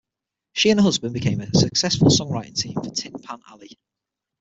She 0.53 0.71
and 0.71 0.79
her 0.79 0.83
husband 0.83 1.13
became 1.13 1.41
a 1.41 1.53
successful 1.53 2.07
songwriting 2.07 2.55
team 2.55 2.73
for 2.81 2.89
Tin 2.89 3.13
Pan 3.21 3.39
Alley. 3.47 3.77